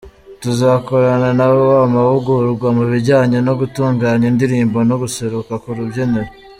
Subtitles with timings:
[0.41, 6.31] Tuzakorana na bo amahugurwa mu bijyanye no gutunganya indirimbo no guseruka ku rubyiniro…”.